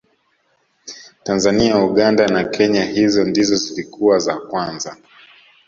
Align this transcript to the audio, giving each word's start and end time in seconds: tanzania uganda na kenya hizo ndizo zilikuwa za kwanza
tanzania 1.23 1.77
uganda 1.83 2.27
na 2.27 2.43
kenya 2.43 2.83
hizo 2.83 3.23
ndizo 3.23 3.55
zilikuwa 3.55 4.19
za 4.19 4.37
kwanza 4.37 4.97